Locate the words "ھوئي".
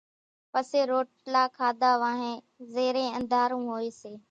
3.69-3.89